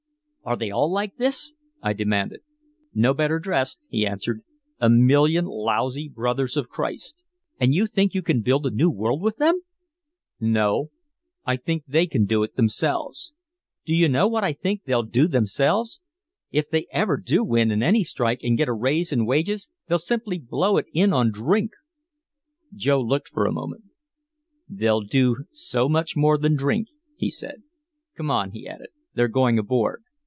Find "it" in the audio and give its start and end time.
12.41-12.55, 20.77-20.87